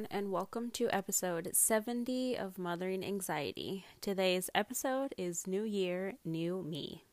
[0.00, 3.84] everyone, and welcome to episode 70 of Mothering Anxiety.
[4.00, 7.04] Today's episode is New Year, New Me.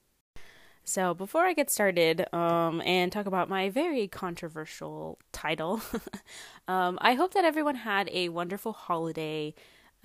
[0.85, 5.81] So, before I get started um, and talk about my very controversial title,
[6.69, 9.53] um, I hope that everyone had a wonderful holiday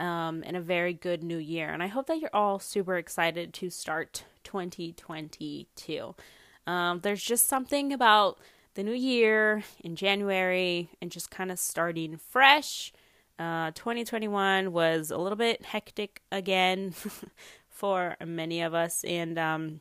[0.01, 1.69] um, and a very good new year.
[1.69, 6.15] And I hope that you're all super excited to start 2022.
[6.67, 8.39] Um, there's just something about
[8.75, 12.93] the new year in January and just kind of starting fresh.
[13.39, 16.95] Uh, 2021 was a little bit hectic again
[17.69, 19.81] for many of us, and um,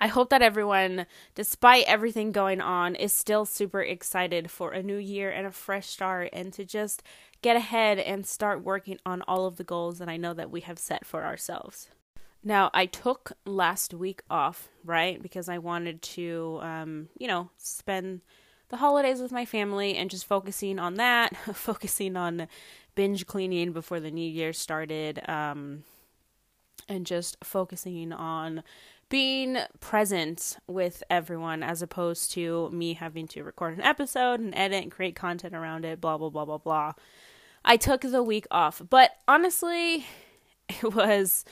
[0.00, 4.96] I hope that everyone, despite everything going on, is still super excited for a new
[4.96, 7.02] year and a fresh start and to just
[7.42, 10.60] get ahead and start working on all of the goals that I know that we
[10.62, 11.88] have set for ourselves.
[12.44, 15.20] Now, I took last week off, right?
[15.20, 18.20] Because I wanted to, um, you know, spend
[18.68, 22.46] the holidays with my family and just focusing on that, focusing on
[22.94, 25.84] binge cleaning before the new year started, um,
[26.86, 28.62] and just focusing on
[29.08, 34.82] being present with everyone as opposed to me having to record an episode and edit
[34.82, 36.92] and create content around it, blah, blah, blah, blah, blah.
[37.64, 40.04] I took the week off, but honestly,
[40.68, 41.44] it was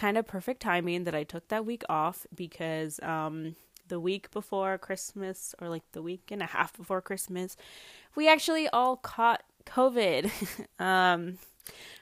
[0.00, 3.54] kind of perfect timing that I took that week off because um,
[3.88, 7.54] the week before Christmas, or like the week and a half before Christmas,
[8.14, 10.30] we actually all caught COVID.
[10.82, 11.36] um,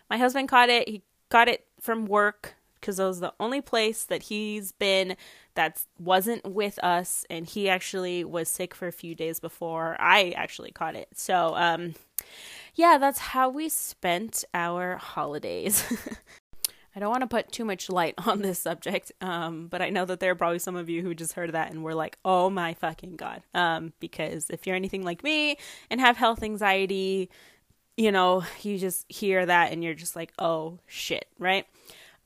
[0.09, 0.89] my husband caught it.
[0.89, 5.17] He got it from work because it was the only place that he's been
[5.57, 10.31] that wasn't with us, and he actually was sick for a few days before I
[10.37, 11.09] actually caught it.
[11.17, 11.97] So, um,
[12.77, 15.83] yeah, that's how we spent our holidays.
[16.99, 20.05] I don't want to put too much light on this subject, um, but I know
[20.05, 22.51] that there are probably some of you who just heard that and were like, "Oh
[22.51, 25.59] my fucking god!" Um, because if you're anything like me
[25.91, 27.31] and have health anxiety,
[27.97, 31.67] you know, you just hear that and you're just like, "Oh shit!" Right?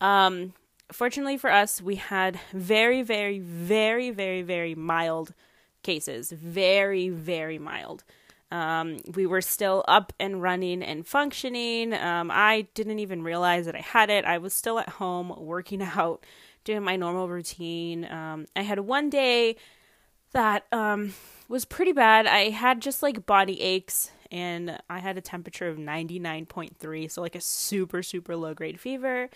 [0.00, 0.54] Um,
[0.90, 5.34] fortunately for us, we had very, very, very, very, very mild
[5.82, 6.32] cases.
[6.32, 8.04] Very, very mild.
[8.52, 11.94] Um, we were still up and running and functioning.
[11.94, 14.26] Um, I didn't even realize that I had it.
[14.26, 16.26] I was still at home working out,
[16.64, 18.04] doing my normal routine.
[18.04, 19.56] Um, I had one day
[20.32, 21.14] that um,
[21.48, 22.26] was pretty bad.
[22.26, 27.34] I had just like body aches and I had a temperature of 99.3, so like
[27.34, 29.30] a super, super low grade fever.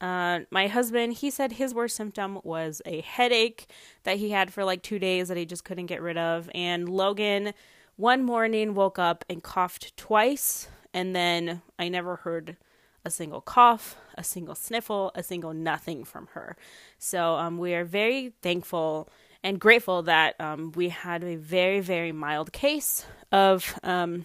[0.00, 3.68] Uh, my husband, he said his worst symptom was a headache
[4.02, 6.50] that he had for like two days that he just couldn't get rid of.
[6.54, 7.54] And Logan,
[7.96, 12.56] one morning woke up and coughed twice and then I never heard
[13.04, 16.56] a single cough, a single sniffle, a single nothing from her.
[16.98, 19.08] So um, we are very thankful
[19.42, 24.24] and grateful that um, we had a very, very mild case of um,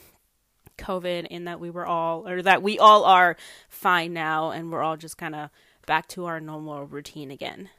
[0.77, 3.37] COVID and that we were all, or that we all are
[3.69, 5.49] fine now and we're all just kind of
[5.85, 7.69] back to our normal routine again.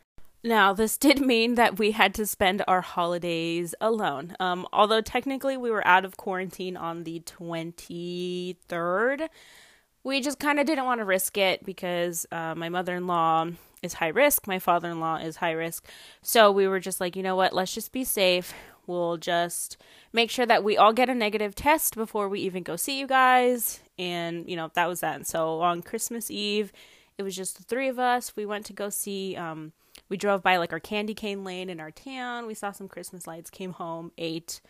[0.44, 4.34] Now, this did mean that we had to spend our holidays alone.
[4.41, 9.28] Um, although technically we were out of quarantine on the 23rd,
[10.04, 13.47] we just kind of didn't want to risk it because uh, my mother in law
[13.82, 15.86] is high risk, my father in law is high risk.
[16.22, 18.52] So we were just like, you know what, let's just be safe.
[18.86, 19.76] We'll just
[20.12, 23.06] make sure that we all get a negative test before we even go see you
[23.06, 23.81] guys.
[23.97, 25.16] And, you know, that was that.
[25.16, 26.72] And so on Christmas Eve,
[27.16, 28.34] it was just the three of us.
[28.34, 29.72] We went to go see um,
[30.08, 32.46] we drove by like our candy cane lane in our town.
[32.46, 34.60] We saw some Christmas lights, came home, ate,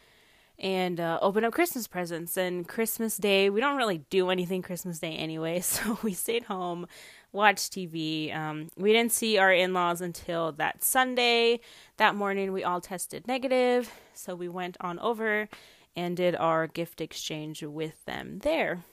[0.58, 2.36] and uh, opened up Christmas presents.
[2.36, 6.86] And Christmas Day, we don't really do anything Christmas Day anyway, so we stayed home,
[7.32, 8.34] watched TV.
[8.34, 11.60] Um, we didn't see our in laws until that Sunday.
[11.96, 15.48] That morning, we all tested negative, so we went on over
[15.94, 18.84] and did our gift exchange with them there.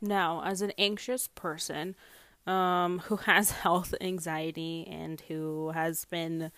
[0.00, 1.96] Now, as an anxious person,
[2.46, 6.50] um, who has health anxiety and who has been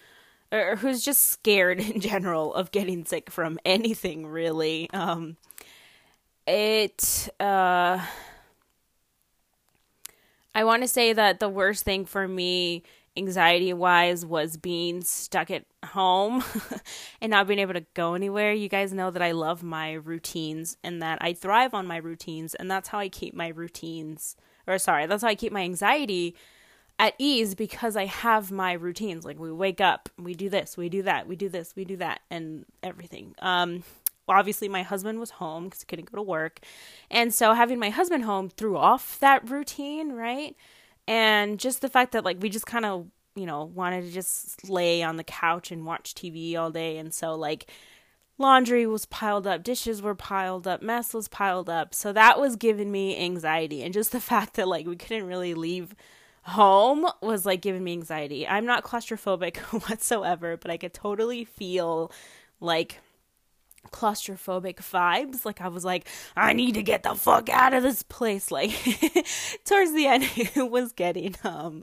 [0.53, 5.37] or who's just scared in general of getting sick from anything really um
[6.47, 8.01] it uh
[10.55, 12.83] I want to say that the worst thing for me
[13.15, 16.43] anxiety wise was being stuck at home
[17.21, 18.53] and not being able to go anywhere.
[18.53, 22.55] You guys know that I love my routines and that I thrive on my routines
[22.55, 26.35] and that's how I keep my routines or sorry, that's how I keep my anxiety
[26.99, 29.25] at ease because I have my routines.
[29.25, 31.97] Like we wake up, we do this, we do that, we do this, we do
[31.97, 33.35] that, and everything.
[33.41, 33.83] Um,
[34.27, 36.61] well, obviously my husband was home because he couldn't go to work,
[37.11, 40.57] and so having my husband home threw off that routine, right?
[41.07, 44.69] And just the fact that like we just kind of you know wanted to just
[44.69, 47.71] lay on the couch and watch TV all day, and so like
[48.39, 51.95] laundry was piled up, dishes were piled up, mess was piled up.
[51.95, 53.83] So that was giving me anxiety.
[53.83, 55.95] And just the fact that like we couldn't really leave
[56.43, 58.47] home was like giving me anxiety.
[58.47, 59.57] I'm not claustrophobic
[59.89, 62.13] whatsoever, but I could totally feel
[62.61, 63.01] like
[63.91, 65.45] claustrophobic vibes.
[65.45, 68.51] Like I was like, I need to get the fuck out of this place.
[68.57, 68.71] Like
[69.67, 71.83] towards the end it was getting um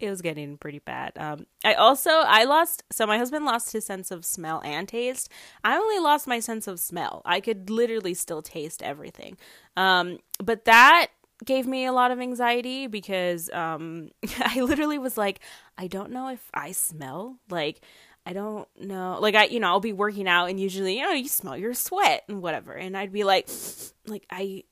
[0.00, 1.12] it was getting pretty bad.
[1.16, 5.30] Um I also I lost so my husband lost his sense of smell and taste.
[5.62, 7.22] I only lost my sense of smell.
[7.24, 9.36] I could literally still taste everything.
[9.76, 11.08] Um but that
[11.44, 14.08] gave me a lot of anxiety because um
[14.40, 15.40] I literally was like
[15.76, 17.80] I don't know if I smell like
[18.28, 19.16] I don't know.
[19.22, 21.72] Like I, you know, I'll be working out and usually, you know, you smell your
[21.72, 22.72] sweat and whatever.
[22.72, 23.48] And I'd be like
[24.06, 24.64] like I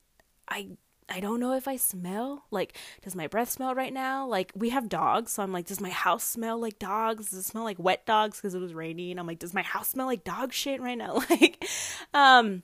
[0.47, 0.67] I
[1.09, 2.45] I don't know if I smell.
[2.51, 4.27] Like does my breath smell right now?
[4.27, 7.31] Like we have dogs, so I'm like does my house smell like dogs?
[7.31, 9.17] Does it smell like wet dogs because it was raining?
[9.17, 11.19] I'm like does my house smell like dog shit right now?
[11.31, 11.65] Like
[12.13, 12.61] um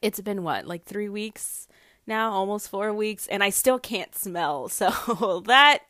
[0.00, 0.66] it's been what?
[0.66, 1.68] Like 3 weeks
[2.06, 4.68] now, almost 4 weeks and I still can't smell.
[4.70, 5.80] So that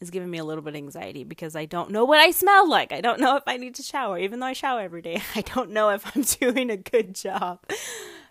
[0.00, 2.68] is giving me a little bit of anxiety because I don't know what I smell
[2.68, 2.92] like.
[2.92, 5.20] I don't know if I need to shower, even though I shower every day.
[5.34, 6.22] I don't know if I'm
[6.52, 7.60] doing a good job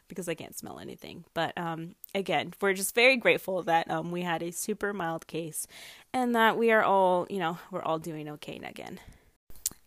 [0.08, 1.25] because I can't smell anything.
[1.34, 5.68] But um, again, we're just very grateful that um, we had a super mild case
[6.14, 9.00] and that we are all, you know, we're all doing okay again.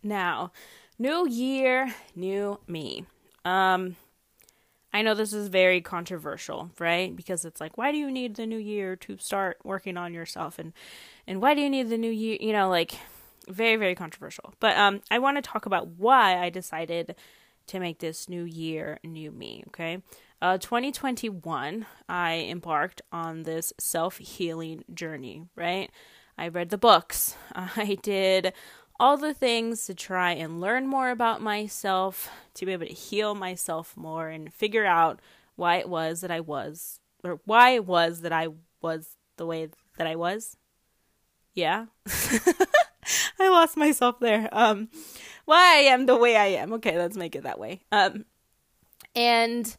[0.03, 0.51] Now,
[0.99, 3.05] new year, new me.
[3.43, 3.95] Um,
[4.93, 7.15] I know this is very controversial, right?
[7.15, 10.59] Because it's like, why do you need the new year to start working on yourself?
[10.59, 10.73] And
[11.27, 12.37] and why do you need the new year?
[12.39, 12.93] You know, like
[13.47, 14.53] very very controversial.
[14.59, 17.15] But um, I want to talk about why I decided
[17.67, 19.63] to make this new year new me.
[19.67, 20.01] Okay,
[20.41, 25.45] uh, 2021, I embarked on this self healing journey.
[25.55, 25.89] Right,
[26.37, 27.35] I read the books.
[27.55, 28.53] I did
[29.01, 33.33] all the things to try and learn more about myself, to be able to heal
[33.33, 35.19] myself more and figure out
[35.55, 38.49] why it was that I was, or why it was that I
[38.79, 40.55] was the way that I was.
[41.55, 41.87] Yeah.
[43.39, 44.47] I lost myself there.
[44.51, 44.89] Um,
[45.45, 46.71] why I am the way I am.
[46.73, 47.81] Okay, let's make it that way.
[47.91, 48.25] Um,
[49.15, 49.75] and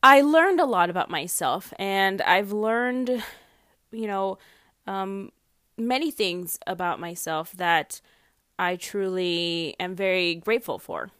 [0.00, 3.20] I learned a lot about myself, and I've learned,
[3.90, 4.38] you know,
[4.86, 5.32] um,
[5.76, 8.00] many things about myself that
[8.58, 11.10] I truly am very grateful for.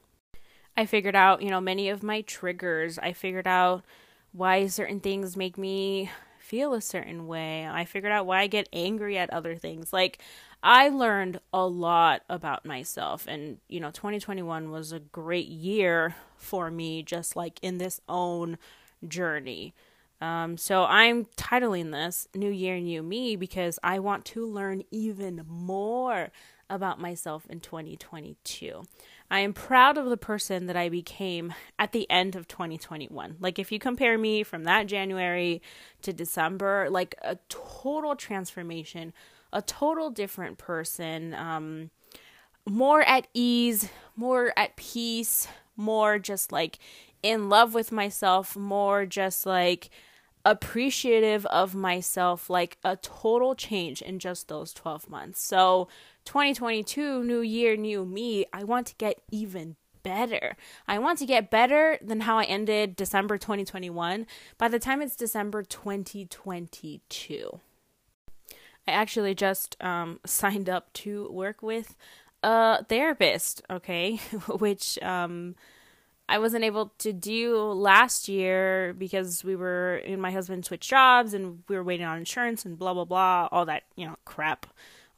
[0.76, 2.98] I figured out, you know, many of my triggers.
[2.98, 3.84] I figured out
[4.32, 7.66] why certain things make me feel a certain way.
[7.66, 9.92] I figured out why I get angry at other things.
[9.92, 10.18] Like,
[10.62, 16.70] I learned a lot about myself, and you know, 2021 was a great year for
[16.70, 18.58] me, just like in this own
[19.06, 19.74] journey.
[20.20, 25.44] Um, so I'm titling this New Year, New Me because I want to learn even
[25.46, 26.32] more
[26.70, 28.82] about myself in 2022.
[29.30, 33.36] I am proud of the person that I became at the end of 2021.
[33.40, 35.62] Like, if you compare me from that January
[36.02, 39.12] to December, like a total transformation,
[39.52, 41.90] a total different person, um,
[42.66, 46.78] more at ease, more at peace, more just like
[47.22, 49.90] in love with myself, more just like
[50.44, 55.42] appreciative of myself, like a total change in just those 12 months.
[55.42, 55.88] So,
[56.28, 60.58] 2022, new year, new me, I want to get even better.
[60.86, 64.26] I want to get better than how I ended December 2021
[64.58, 67.60] by the time it's December 2022.
[68.86, 71.96] I actually just um, signed up to work with
[72.42, 74.16] a therapist, okay,
[74.58, 75.54] which um,
[76.28, 81.32] I wasn't able to do last year because we were, and my husband switched jobs
[81.32, 84.66] and we were waiting on insurance and blah, blah, blah, all that, you know, crap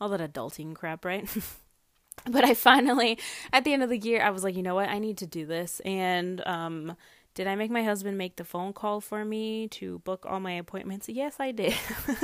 [0.00, 1.28] all that adulting crap, right?
[2.30, 3.18] but I finally,
[3.52, 4.88] at the end of the year, I was like, you know what?
[4.88, 5.80] I need to do this.
[5.80, 6.96] And um,
[7.34, 10.52] did I make my husband make the phone call for me to book all my
[10.52, 11.08] appointments?
[11.08, 11.74] Yes, I did.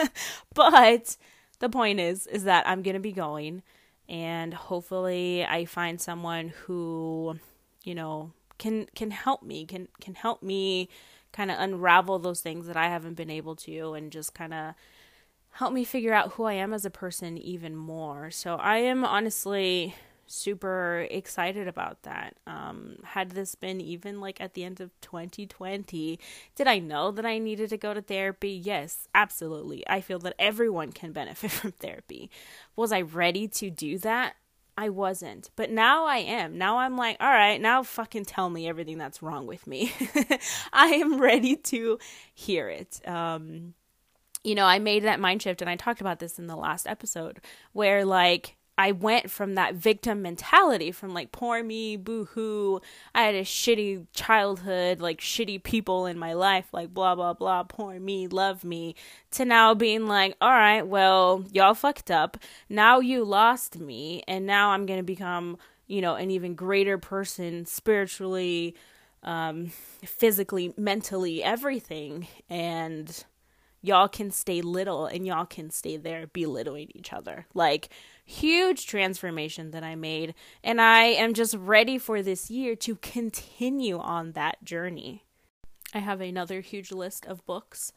[0.54, 1.16] but
[1.58, 3.62] the point is, is that I'm gonna be going,
[4.08, 7.38] and hopefully, I find someone who,
[7.84, 10.88] you know, can can help me, can can help me
[11.32, 14.74] kind of unravel those things that I haven't been able to, and just kind of
[15.56, 18.30] help me figure out who I am as a person even more.
[18.30, 19.94] So I am honestly
[20.26, 22.36] super excited about that.
[22.46, 26.18] Um, had this been even like at the end of 2020,
[26.54, 28.50] did I know that I needed to go to therapy?
[28.50, 29.82] Yes, absolutely.
[29.88, 32.30] I feel that everyone can benefit from therapy.
[32.74, 34.36] Was I ready to do that?
[34.76, 35.48] I wasn't.
[35.56, 36.58] But now I am.
[36.58, 39.90] Now I'm like, all right, now fucking tell me everything that's wrong with me.
[40.74, 41.98] I am ready to
[42.34, 43.00] hear it.
[43.08, 43.72] Um,
[44.46, 46.86] you know, I made that mind shift and I talked about this in the last
[46.86, 47.40] episode
[47.72, 52.80] where like I went from that victim mentality from like poor me, boo hoo,
[53.12, 57.64] I had a shitty childhood, like shitty people in my life, like blah blah blah,
[57.64, 58.94] poor me, love me,
[59.32, 62.36] to now being like, all right, well, y'all fucked up.
[62.68, 65.56] Now you lost me, and now I'm gonna become,
[65.88, 68.76] you know, an even greater person spiritually,
[69.24, 69.72] um,
[70.04, 72.28] physically, mentally, everything.
[72.48, 73.24] And
[73.86, 77.46] y'all can stay little and y'all can stay there belittling each other.
[77.54, 77.88] Like,
[78.24, 80.34] huge transformation that I made.
[80.64, 85.24] And I am just ready for this year to continue on that journey.
[85.94, 87.92] I have another huge list of books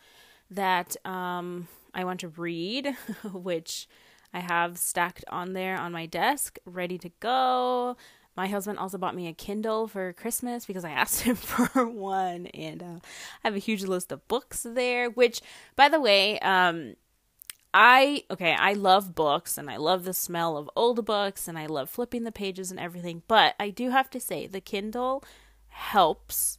[0.52, 2.96] that um, I want to read,
[3.34, 3.88] which
[4.32, 7.98] I have stacked on there on my desk, ready to go.
[8.36, 12.48] My husband also bought me a Kindle for Christmas because I asked him for one,
[12.48, 13.00] and uh,
[13.44, 15.10] I have a huge list of books there.
[15.10, 15.42] Which,
[15.76, 16.96] by the way, um,
[17.74, 21.68] I okay, I love books and I love the smell of old books and I
[21.68, 25.24] love flipping the pages and everything, but I do have to say the Kindle
[25.68, 26.58] helps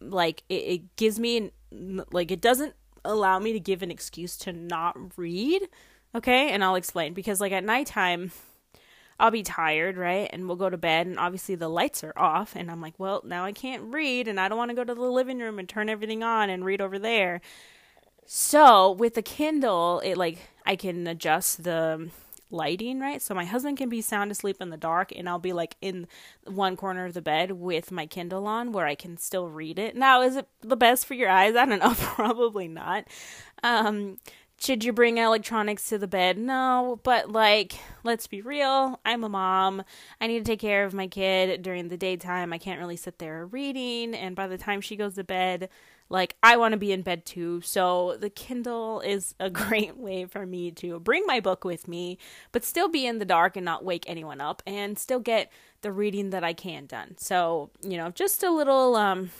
[0.00, 1.36] like it, it gives me
[1.70, 2.74] an, like it doesn't
[3.04, 5.68] allow me to give an excuse to not read,
[6.14, 6.50] okay?
[6.50, 8.32] And I'll explain because like at nighttime
[9.18, 10.28] I'll be tired, right?
[10.32, 12.54] And we'll go to bed, and obviously the lights are off.
[12.56, 14.94] And I'm like, well, now I can't read, and I don't want to go to
[14.94, 17.40] the living room and turn everything on and read over there.
[18.26, 22.10] So with the Kindle, it like I can adjust the
[22.50, 23.20] lighting, right?
[23.20, 26.06] So my husband can be sound asleep in the dark, and I'll be like in
[26.44, 29.96] one corner of the bed with my Kindle on where I can still read it.
[29.96, 31.56] Now, is it the best for your eyes?
[31.56, 33.04] I don't know, probably not.
[33.62, 34.18] Um,
[34.58, 36.38] should you bring electronics to the bed?
[36.38, 39.00] No, but like, let's be real.
[39.04, 39.82] I'm a mom.
[40.20, 42.52] I need to take care of my kid during the daytime.
[42.52, 44.14] I can't really sit there reading.
[44.14, 45.68] And by the time she goes to bed,
[46.08, 47.60] like, I want to be in bed too.
[47.62, 52.18] So the Kindle is a great way for me to bring my book with me,
[52.52, 55.92] but still be in the dark and not wake anyone up and still get the
[55.92, 57.16] reading that I can done.
[57.18, 59.30] So, you know, just a little, um,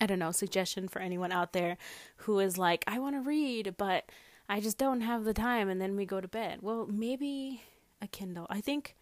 [0.00, 1.76] I don't know, suggestion for anyone out there
[2.18, 4.10] who is like, I want to read, but
[4.48, 6.58] I just don't have the time, and then we go to bed.
[6.62, 7.62] Well, maybe
[8.00, 8.46] a Kindle.
[8.50, 8.94] I think,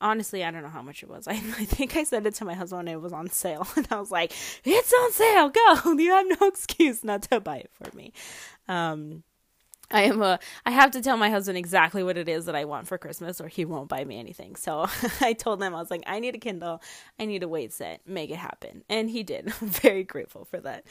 [0.00, 1.26] honestly, I don't know how much it was.
[1.28, 3.98] I, I think I said it to my husband it was on sale, and I
[3.98, 4.32] was like,
[4.64, 5.92] it's on sale, go!
[5.98, 8.12] You have no excuse not to buy it for me.
[8.68, 9.22] Um,
[9.90, 12.64] I am a I have to tell my husband exactly what it is that I
[12.64, 14.56] want for Christmas or he won't buy me anything.
[14.56, 14.86] So
[15.20, 16.82] I told him I was like I need a Kindle,
[17.18, 18.82] I need a weight set, make it happen.
[18.88, 19.52] And he did.
[19.60, 20.84] I'm very grateful for that.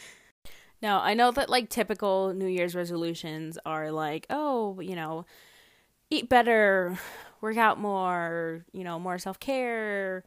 [0.82, 5.26] Now, I know that like typical New Year's resolutions are like, oh, you know,
[6.10, 6.98] eat better,
[7.42, 10.24] work out more, you know, more self-care,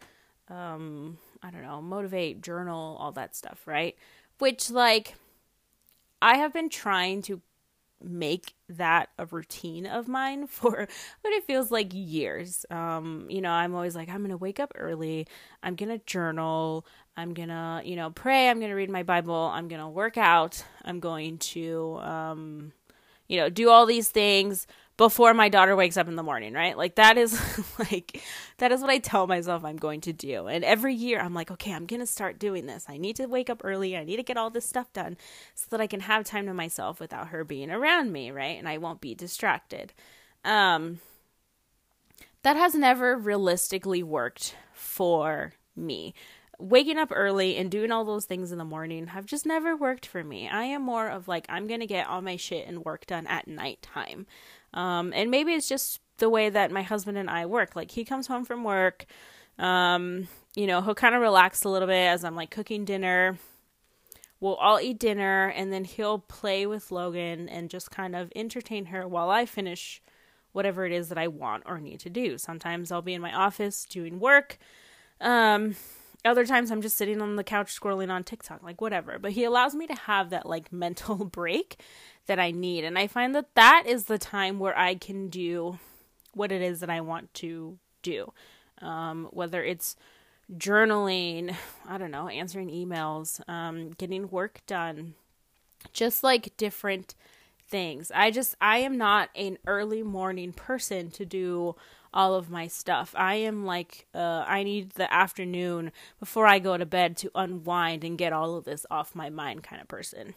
[0.49, 3.97] um, I don't know, motivate, journal, all that stuff, right?
[4.39, 5.15] Which like
[6.21, 7.41] I have been trying to
[8.03, 10.89] make that a routine of mine for
[11.21, 12.65] what it feels like years.
[12.71, 15.27] Um, you know, I'm always like, I'm gonna wake up early,
[15.63, 16.87] I'm gonna journal,
[17.17, 21.01] I'm gonna, you know, pray, I'm gonna read my Bible, I'm gonna work out, I'm
[21.01, 22.73] going to um,
[23.29, 24.67] you know, do all these things
[24.99, 26.77] before my daughter wakes up in the morning, right?
[26.77, 27.41] Like that is
[27.79, 28.21] like
[28.59, 30.49] that is what I tell myself I'm going to do.
[30.49, 32.85] And every year I'm like, okay, I'm going to start doing this.
[32.89, 33.97] I need to wake up early.
[33.97, 35.17] I need to get all this stuff done
[35.55, 38.59] so that I can have time to myself without her being around me, right?
[38.59, 39.95] And I won't be distracted.
[40.45, 41.01] Um
[42.43, 46.13] that has never realistically worked for me
[46.59, 50.05] waking up early and doing all those things in the morning have just never worked
[50.05, 50.49] for me.
[50.49, 53.27] I am more of like I'm going to get all my shit and work done
[53.29, 54.27] at nighttime.
[54.79, 57.75] Um, and maybe it's just the way that my husband and I work.
[57.75, 59.07] Like he comes home from work,
[59.59, 63.39] um, you know, he'll kind of relax a little bit as I'm like cooking dinner.
[64.39, 68.87] We'll all eat dinner and then he'll play with Logan and just kind of entertain
[68.87, 70.01] her while I finish
[70.53, 72.39] whatever it is that I want or need to do.
[72.39, 74.59] Sometimes I'll be in my office doing work.
[75.21, 75.75] Um,
[76.29, 79.19] other times I'm just sitting on the couch scrolling on TikTok, like whatever.
[79.19, 81.81] But he allows me to have that like mental break
[82.27, 82.85] that I need.
[82.85, 85.79] And I find that that is the time where I can do
[86.35, 88.33] what it is that I want to do.
[88.81, 89.97] Um, whether it's
[90.57, 91.55] journaling,
[91.87, 95.15] I don't know, answering emails, um, getting work done,
[95.93, 97.15] just like different
[97.69, 98.11] things.
[98.15, 101.77] I just, I am not an early morning person to do
[102.13, 103.15] all of my stuff.
[103.17, 108.05] I am like, uh, I need the afternoon before I go to bed to unwind
[108.05, 110.35] and get all of this off my mind kind of person.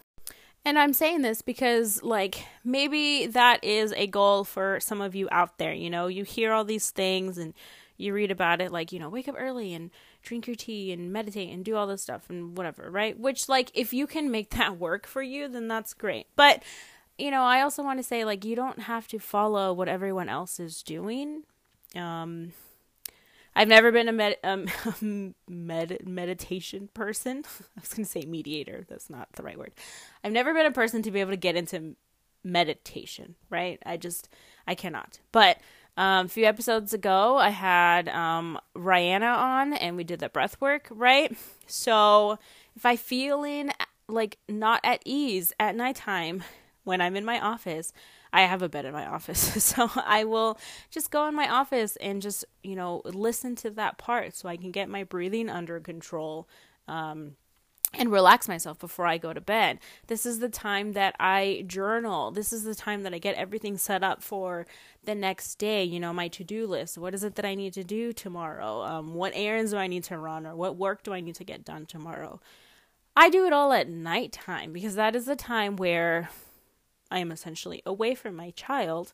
[0.64, 5.28] And I'm saying this because, like, maybe that is a goal for some of you
[5.32, 5.72] out there.
[5.72, 7.52] You know, you hear all these things and
[7.96, 9.90] you read about it, like, you know, wake up early and
[10.22, 13.18] drink your tea and meditate and do all this stuff and whatever, right?
[13.18, 16.26] Which, like, if you can make that work for you, then that's great.
[16.36, 16.62] But,
[17.18, 20.28] you know, I also want to say, like, you don't have to follow what everyone
[20.28, 21.42] else is doing
[21.96, 22.52] Um,
[23.54, 24.66] I've never been a med, um,
[25.48, 27.44] med meditation person.
[27.76, 28.84] I was going to say mediator.
[28.88, 29.72] That's not the right word.
[30.24, 31.96] I've never been a person to be able to get into
[32.44, 33.80] meditation, right?
[33.84, 34.28] I just,
[34.66, 35.18] I cannot.
[35.32, 35.58] But
[35.96, 40.60] um, a few episodes ago, I had um, Rihanna on and we did the breath
[40.60, 41.36] work, right?
[41.66, 42.38] So
[42.74, 43.70] if I feeling
[44.08, 46.42] like not at ease at nighttime
[46.84, 47.92] when I'm in my office,
[48.32, 49.52] I have a bed in my office.
[49.72, 50.58] So I will
[50.90, 54.56] just go in my office and just, you know, listen to that part so I
[54.56, 56.48] can get my breathing under control.
[56.88, 57.36] Um,
[57.94, 59.78] and relax myself before I go to bed.
[60.06, 62.30] This is the time that I journal.
[62.30, 64.66] This is the time that I get everything set up for
[65.04, 65.84] the next day.
[65.84, 66.96] You know, my to do list.
[66.96, 68.82] What is it that I need to do tomorrow?
[68.82, 71.44] Um, what errands do I need to run or what work do I need to
[71.44, 72.40] get done tomorrow?
[73.14, 76.30] I do it all at nighttime because that is the time where
[77.12, 79.12] I am essentially away from my child.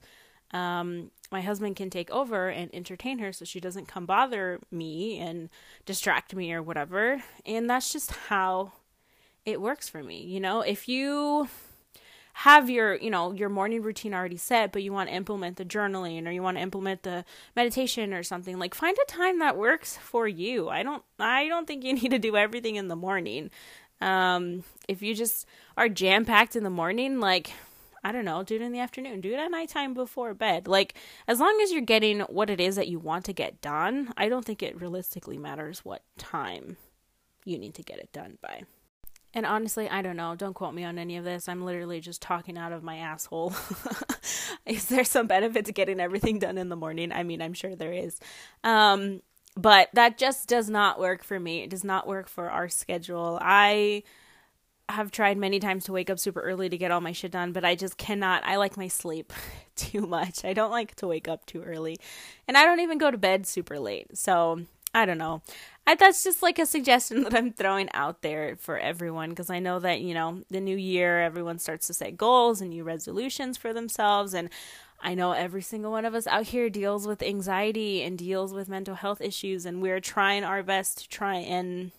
[0.53, 5.19] Um, my husband can take over and entertain her so she doesn't come bother me
[5.19, 5.51] and
[5.85, 7.23] distract me or whatever.
[7.45, 8.73] And that's just how
[9.45, 10.23] it works for me.
[10.23, 11.49] You know, if you
[12.33, 15.65] have your, you know, your morning routine already set, but you want to implement the
[15.65, 17.25] journaling or you want to implement the
[17.57, 20.69] meditation or something, like find a time that works for you.
[20.69, 23.51] I don't I don't think you need to do everything in the morning.
[24.01, 27.51] Um, if you just are jam packed in the morning, like
[28.05, 30.69] I don't know, do it in the afternoon, do it at nighttime before bed.
[30.69, 30.95] Like,
[31.27, 34.29] as long as you're getting what it is that you want to get done, I
[34.29, 36.77] don't think it realistically matters what time
[37.45, 38.63] you need to get it done by.
[39.35, 40.35] And honestly, I don't know.
[40.35, 41.49] Don't quote me on any of this.
[41.49, 43.55] I'm literally just talking out of my asshole.
[44.67, 47.13] is there some benefit to getting everything done in the morning?
[47.13, 48.19] I mean, I'm sure there is.
[48.65, 49.21] Um,
[49.55, 51.63] but that just does not work for me.
[51.63, 53.39] It does not work for our schedule.
[53.43, 54.05] I
[54.89, 57.53] have tried many times to wake up super early to get all my shit done,
[57.53, 58.45] but I just cannot.
[58.45, 59.33] I like my sleep
[59.77, 60.45] too much.
[60.45, 61.99] I don't like to wake up too early.
[62.47, 64.17] And I don't even go to bed super late.
[64.17, 64.63] So,
[64.95, 65.43] I don't know.
[65.87, 69.59] I, that's just like a suggestion that I'm throwing out there for everyone because I
[69.59, 73.57] know that, you know, the new year, everyone starts to set goals and new resolutions
[73.57, 74.35] for themselves.
[74.35, 74.49] And
[75.01, 78.69] I know every single one of us out here deals with anxiety and deals with
[78.69, 81.93] mental health issues, and we're trying our best to try and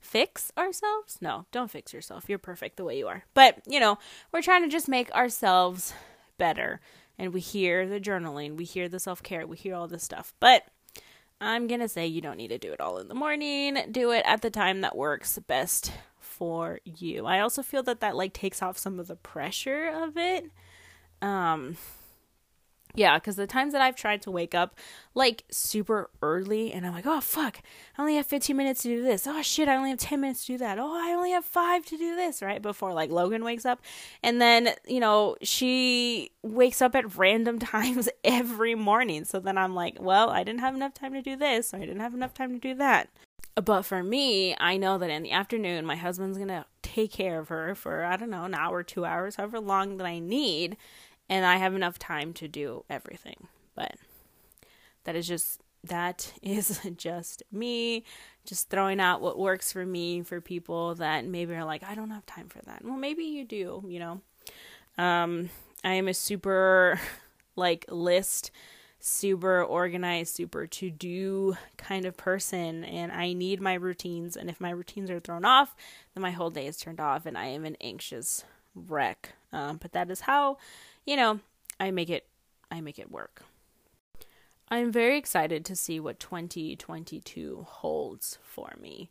[0.00, 1.18] fix ourselves.
[1.20, 2.24] No, don't fix yourself.
[2.28, 3.24] You're perfect the way you are.
[3.34, 3.98] But, you know,
[4.32, 5.92] we're trying to just make ourselves
[6.38, 6.80] better.
[7.18, 10.32] And we hear the journaling, we hear the self care, we hear all this stuff.
[10.40, 10.64] But
[11.40, 13.78] I'm going to say you don't need to do it all in the morning.
[13.90, 17.26] Do it at the time that works best for you.
[17.26, 20.50] I also feel that that like takes off some of the pressure of it.
[21.20, 21.76] Um
[22.94, 24.74] yeah, because the times that I've tried to wake up
[25.14, 27.60] like super early and I'm like, oh fuck,
[27.96, 29.26] I only have 15 minutes to do this.
[29.26, 30.78] Oh shit, I only have 10 minutes to do that.
[30.78, 32.60] Oh, I only have five to do this, right?
[32.60, 33.80] Before like Logan wakes up.
[34.22, 39.24] And then, you know, she wakes up at random times every morning.
[39.24, 41.80] So then I'm like, well, I didn't have enough time to do this, or I
[41.80, 43.08] didn't have enough time to do that.
[43.56, 47.48] But for me, I know that in the afternoon, my husband's gonna take care of
[47.48, 50.76] her for, I don't know, an hour, two hours, however long that I need
[51.30, 53.46] and I have enough time to do everything.
[53.74, 53.94] But
[55.04, 58.04] that is just that is just me
[58.44, 62.10] just throwing out what works for me for people that maybe are like I don't
[62.10, 62.84] have time for that.
[62.84, 64.20] Well, maybe you do, you know.
[64.98, 65.48] Um
[65.82, 67.00] I am a super
[67.56, 68.50] like list
[69.02, 74.36] super organized, super to do kind of person, and I need my routines.
[74.36, 75.74] And if my routines are thrown off,
[76.12, 79.34] then my whole day is turned off, and I am an anxious wreck.
[79.52, 80.58] Um, but that is how
[81.06, 81.40] you know,
[81.78, 82.26] I make it
[82.70, 83.42] I make it work.
[84.68, 89.10] I'm very excited to see what 2022 holds for me.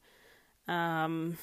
[0.68, 1.38] Um,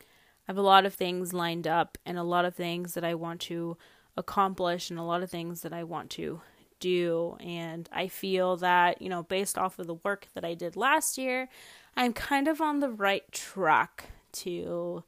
[0.00, 0.04] I
[0.46, 3.40] have a lot of things lined up and a lot of things that I want
[3.42, 3.76] to
[4.16, 6.40] accomplish and a lot of things that I want to
[6.80, 7.36] do.
[7.40, 11.18] And I feel that, you know, based off of the work that I did last
[11.18, 11.48] year,
[11.96, 15.04] I'm kind of on the right track to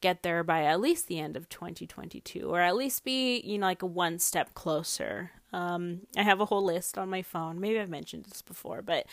[0.00, 3.66] get there by at least the end of 2022 or at least be you know
[3.66, 5.32] like a one step closer.
[5.52, 7.60] Um, i have a whole list on my phone.
[7.60, 9.06] Maybe i've mentioned this before but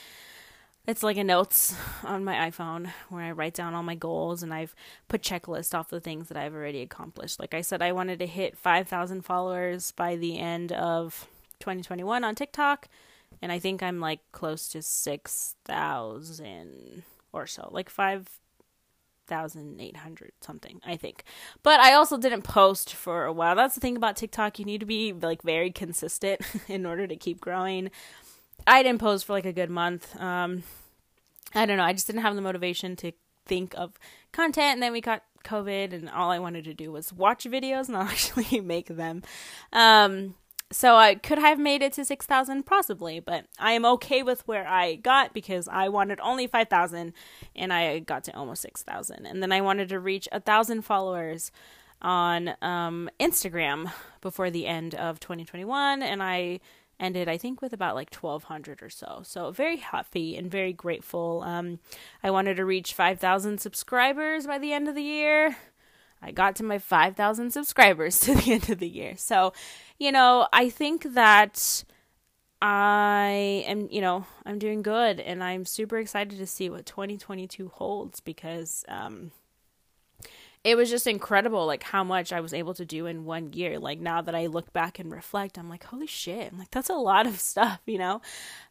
[0.87, 4.53] it's like a notes on my iphone where i write down all my goals and
[4.53, 4.73] i've
[5.09, 7.39] put checklist off the things that i've already accomplished.
[7.39, 11.27] Like i said i wanted to hit 5000 followers by the end of
[11.59, 12.87] 2021 on tiktok
[13.41, 18.39] and i think i'm like close to 6000 or so like five
[19.27, 21.23] thousand eight hundred something, I think.
[21.63, 23.55] But I also didn't post for a while.
[23.55, 24.59] That's the thing about TikTok.
[24.59, 27.91] You need to be like very consistent in order to keep growing.
[28.65, 30.19] I didn't post for like a good month.
[30.19, 30.63] Um,
[31.53, 31.83] I don't know.
[31.83, 33.11] I just didn't have the motivation to
[33.45, 33.97] think of
[34.31, 34.73] content.
[34.73, 37.89] And then we got COVID, and all I wanted to do was watch videos, and
[37.93, 39.23] not actually make them.
[39.71, 40.35] Um,
[40.71, 44.67] so I could have made it to 6,000 possibly, but I am okay with where
[44.67, 47.13] I got because I wanted only 5,000
[47.55, 49.25] and I got to almost 6,000.
[49.25, 51.51] And then I wanted to reach a 1,000 followers
[52.01, 56.59] on um, Instagram before the end of 2021 and I
[56.99, 59.21] ended I think with about like 1200 or so.
[59.23, 61.43] So very happy and very grateful.
[61.45, 61.79] Um,
[62.23, 65.57] I wanted to reach 5000 subscribers by the end of the year.
[66.27, 69.13] I got to my 5,000 subscribers to the end of the year.
[69.15, 69.53] So,
[69.97, 71.83] you know, I think that
[72.61, 77.69] I am, you know, I'm doing good and I'm super excited to see what 2022
[77.69, 79.31] holds because um
[80.63, 83.79] it was just incredible like how much I was able to do in one year.
[83.79, 86.51] Like now that I look back and reflect, I'm like, holy shit.
[86.51, 88.21] I'm like, that's a lot of stuff, you know?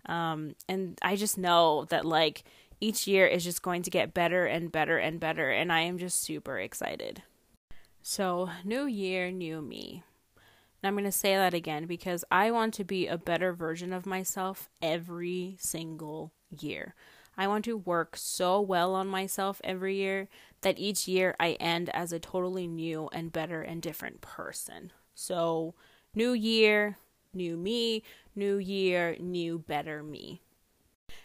[0.07, 2.42] Um and I just know that like
[2.81, 5.97] each year is just going to get better and better and better and I am
[5.97, 7.23] just super excited.
[8.09, 10.05] So, new year, new me.
[10.37, 13.92] And I'm going to say that again because I want to be a better version
[13.92, 16.95] of myself every single year.
[17.37, 20.29] I want to work so well on myself every year
[20.61, 24.92] that each year I end as a totally new and better and different person.
[25.16, 25.75] So,
[26.14, 26.99] new year,
[27.35, 28.05] new me,
[28.37, 30.42] new year, new better me.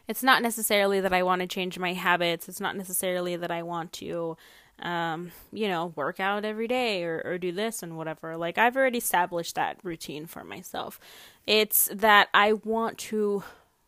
[0.08, 2.50] It's not necessarily that I want to change my habits.
[2.50, 4.36] It's not necessarily that I want to
[4.82, 8.38] um, you know, work out every day or, or do this and whatever.
[8.38, 11.00] Like, I've already established that routine for myself.
[11.46, 13.44] It's that I want to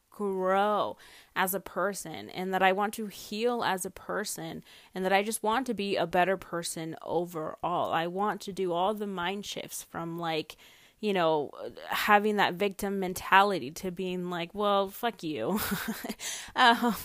[0.10, 0.96] grow
[1.36, 5.24] as a person and that I want to heal as a person and that I
[5.24, 7.92] just want to be a better person overall.
[7.92, 10.56] I want to do all the mind shifts from like,
[11.04, 11.52] you know,
[11.90, 15.60] having that victim mentality to being like, well, fuck you.
[16.56, 16.96] um,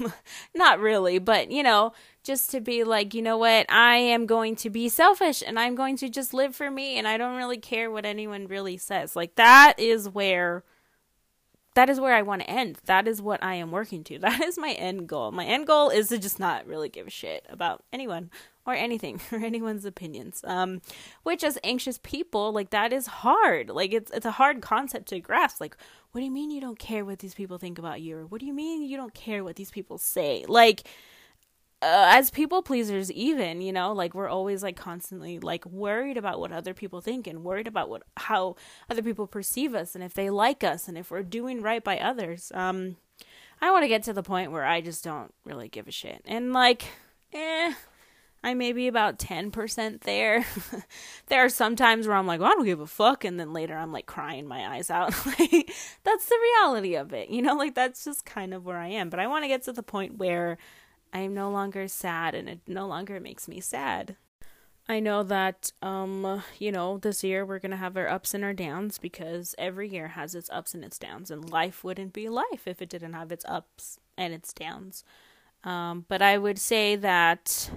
[0.55, 4.55] not really, but, you know, just to be like, you know what, I am going
[4.57, 7.59] to be selfish and I'm going to just live for me and I don't really
[7.59, 9.17] care what anyone really says.
[9.17, 10.63] Like, that is where
[11.75, 12.79] that is where I want to end.
[12.87, 14.19] That is what I am working to.
[14.21, 15.33] That is my end goal.
[15.33, 18.31] My end goal is to just not really give a shit about anyone
[18.69, 20.43] or anything or anyone's opinions.
[20.45, 20.81] Um,
[21.23, 23.71] which as anxious people, like that is hard.
[23.71, 25.61] Like it's it's a hard concept to grasp.
[25.61, 25.77] Like,
[26.13, 28.17] what do you mean you don't care what these people think about you?
[28.17, 30.45] Or what do you mean you don't care what these people say?
[30.49, 30.89] Like
[31.81, 36.41] uh, as people pleasers even you know like we're always like constantly like worried about
[36.41, 38.57] what other people think and worried about what how
[38.91, 41.97] other people perceive us and if they like us and if we're doing right by
[41.99, 42.97] others um
[43.61, 46.21] i want to get to the point where i just don't really give a shit
[46.27, 46.85] and like
[47.33, 47.73] eh
[48.43, 50.47] I may be about 10% there.
[51.27, 53.25] there are some times where I'm like, well, I don't give a fuck.
[53.25, 55.15] And then later I'm like crying my eyes out.
[55.27, 55.73] like,
[56.05, 57.31] that's the reality of it.
[57.31, 59.11] You know, like that's just kind of where I am.
[59.11, 60.57] But I want to get to the point where
[61.13, 64.17] I am no longer sad and it no longer makes me sad.
[64.91, 68.43] I know that um you know this year we're going to have our ups and
[68.43, 72.29] our downs because every year has its ups and its downs and life wouldn't be
[72.29, 75.05] life if it didn't have its ups and its downs.
[75.63, 77.71] Um but I would say that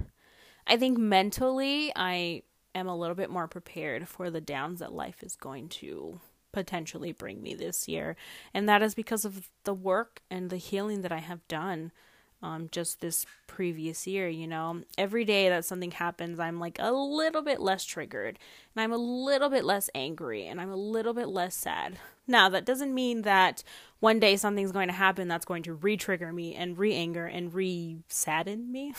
[0.71, 5.21] I think mentally I am a little bit more prepared for the downs that life
[5.21, 6.21] is going to
[6.53, 8.15] potentially bring me this year
[8.53, 11.91] and that is because of the work and the healing that I have done
[12.43, 14.27] um, just this previous year.
[14.27, 18.39] You know, every day that something happens, I'm like a little bit less triggered
[18.75, 21.99] and I'm a little bit less angry and I'm a little bit less sad.
[22.27, 23.63] Now, that doesn't mean that
[23.99, 27.25] one day something's going to happen that's going to re trigger me and re anger
[27.25, 28.93] and re sadden me.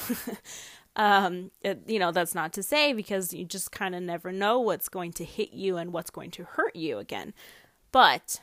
[0.96, 4.60] um, it, you know, that's not to say because you just kind of never know
[4.60, 7.32] what's going to hit you and what's going to hurt you again.
[7.90, 8.40] But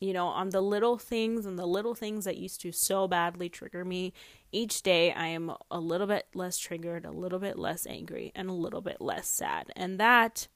[0.00, 3.48] you know, on the little things and the little things that used to so badly
[3.48, 4.12] trigger me,
[4.52, 8.48] each day I am a little bit less triggered, a little bit less angry, and
[8.48, 9.72] a little bit less sad.
[9.74, 10.46] And that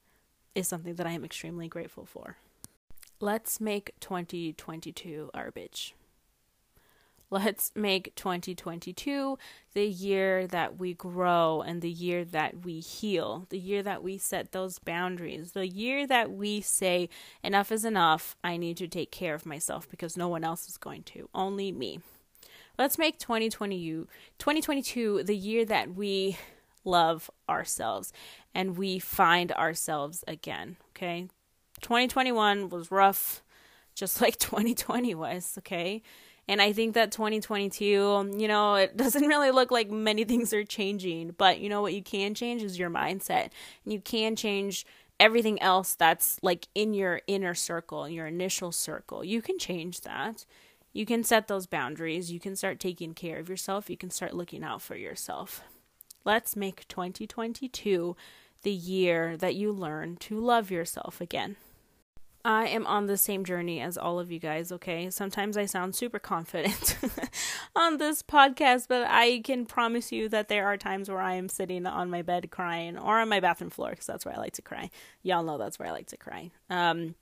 [0.55, 2.37] is something that I am extremely grateful for.
[3.19, 5.93] Let's make 2022 our bitch.
[7.33, 9.39] Let's make 2022
[9.73, 14.19] the year that we grow and the year that we heal, the year that we
[14.19, 17.09] set those boundaries, the year that we say,
[17.43, 18.35] enough is enough.
[18.43, 21.71] I need to take care of myself because no one else is going to, only
[21.71, 22.01] me.
[22.77, 24.05] Let's make 2020,
[24.37, 26.37] 2022 the year that we
[26.85, 28.13] love ourselves
[28.53, 31.29] and we find ourselves again, okay?
[31.81, 33.41] 2021 was rough,
[33.95, 36.03] just like 2020 was, okay?
[36.47, 40.63] And I think that 2022, you know, it doesn't really look like many things are
[40.63, 43.49] changing, but you know what you can change is your mindset.
[43.83, 44.85] And you can change
[45.19, 49.23] everything else that's like in your inner circle, your initial circle.
[49.23, 50.45] You can change that.
[50.91, 52.31] You can set those boundaries.
[52.31, 53.89] You can start taking care of yourself.
[53.89, 55.63] You can start looking out for yourself.
[56.25, 58.15] Let's make 2022
[58.61, 61.55] the year that you learn to love yourself again.
[62.45, 65.09] I am on the same journey as all of you guys, okay?
[65.09, 66.97] Sometimes I sound super confident
[67.75, 71.47] on this podcast, but I can promise you that there are times where I am
[71.47, 74.53] sitting on my bed crying or on my bathroom floor because that's where I like
[74.53, 74.89] to cry.
[75.21, 76.51] Y'all know that's where I like to cry.
[76.69, 77.15] Um,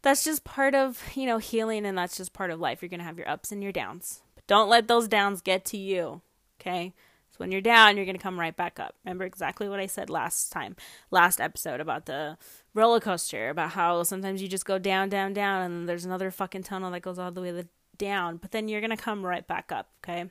[0.00, 2.80] that's just part of, you know, healing and that's just part of life.
[2.80, 4.22] You're going to have your ups and your downs.
[4.34, 6.22] But don't let those downs get to you,
[6.60, 6.94] okay?
[7.34, 8.94] So when you're down, you're going to come right back up.
[9.04, 10.76] Remember exactly what I said last time,
[11.10, 12.38] last episode about the
[12.74, 16.62] roller coaster, about how sometimes you just go down, down, down, and there's another fucking
[16.62, 17.66] tunnel that goes all the way the,
[17.98, 20.30] down, but then you're going to come right back up, okay?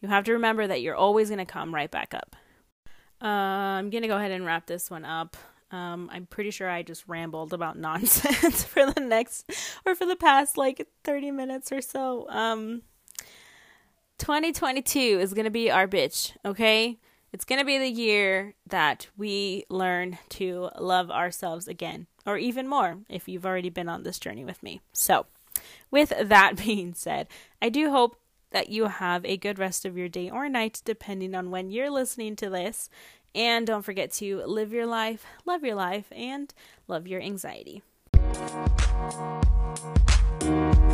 [0.00, 2.34] You have to remember that you're always going to come right back up.
[3.22, 3.26] Uh,
[3.78, 5.36] I'm going to go ahead and wrap this one up.
[5.70, 9.48] Um, I'm pretty sure I just rambled about nonsense for the next
[9.86, 12.28] or for the past like 30 minutes or so.
[12.28, 12.82] Um,
[14.20, 16.98] 2022 is going to be our bitch, okay?
[17.32, 22.68] It's going to be the year that we learn to love ourselves again, or even
[22.68, 24.82] more if you've already been on this journey with me.
[24.92, 25.24] So,
[25.90, 27.28] with that being said,
[27.62, 31.34] I do hope that you have a good rest of your day or night, depending
[31.34, 32.90] on when you're listening to this.
[33.34, 36.52] And don't forget to live your life, love your life, and
[36.88, 37.82] love your anxiety.